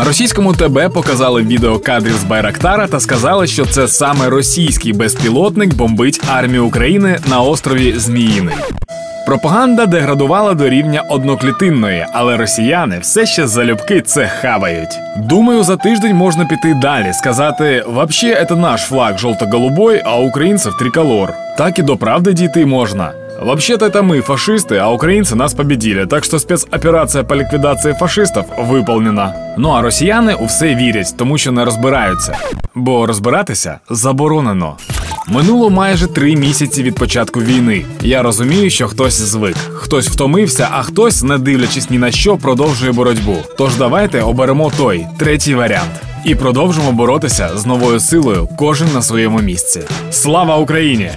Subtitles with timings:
[0.00, 5.74] На російському ТБ показали відео кадрів з Байрактара та сказали, що це саме російський безпілотник
[5.74, 8.54] бомбить армію України на острові Зміїний.
[9.26, 14.98] Пропаганда деградувала до рівня одноклітинної, але росіяни все ще залюбки це хавають.
[15.16, 21.32] Думаю, за тиждень можна піти далі, сказати: «Вообще, це наш флаг жовто-голубой, а українців триколор.
[21.58, 23.12] Так і до правди дійти можна.
[23.41, 29.33] Вообще-то это мы фашисты, а украинцы нас победили, так що спецоперація по ліквідації фашистів виповнена.
[29.57, 32.37] Ну а росіяни у все вірять, тому що не розбираються.
[32.75, 34.75] Бо розбиратися заборонено.
[35.27, 37.85] Минуло майже три місяці від початку війни.
[38.01, 42.91] Я розумію, що хтось звик, хтось втомився, а хтось, не дивлячись ні на що, продовжує
[42.91, 43.37] боротьбу.
[43.57, 45.91] Тож давайте оберемо той третій варіант.
[46.25, 49.81] І продовжимо боротися з новою силою, кожен на своєму місці.
[50.11, 51.11] Слава Україні!